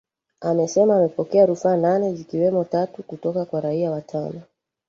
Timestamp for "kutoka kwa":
3.03-3.61